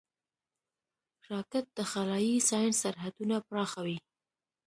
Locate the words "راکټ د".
1.31-1.79